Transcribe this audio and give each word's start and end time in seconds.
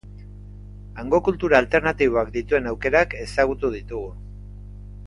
Hango 1.03 1.19
kultura 1.27 1.59
alternatiboak 1.65 2.33
dituen 2.39 2.73
aukerak 2.73 3.17
ezagutu 3.23 3.73
ditugu. 3.79 4.11